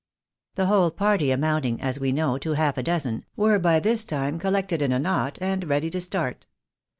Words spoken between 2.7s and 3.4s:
a dozen,